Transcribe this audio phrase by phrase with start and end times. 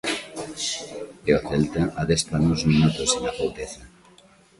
[1.29, 3.83] E o Celta adestra nuns minutos en Afouteza.